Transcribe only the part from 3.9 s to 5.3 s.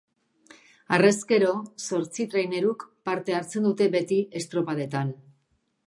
beti estropadetan.